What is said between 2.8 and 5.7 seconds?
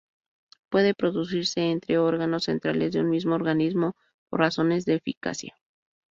de un mismo organismo por razones de eficacia.